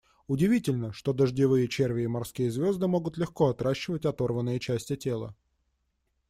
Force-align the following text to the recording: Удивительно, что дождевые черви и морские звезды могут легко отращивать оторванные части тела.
Удивительно, 0.25 0.91
что 0.93 1.13
дождевые 1.13 1.67
черви 1.67 2.05
и 2.05 2.07
морские 2.07 2.49
звезды 2.49 2.87
могут 2.87 3.19
легко 3.19 3.49
отращивать 3.49 4.03
оторванные 4.03 4.59
части 4.59 4.95
тела. 4.95 5.35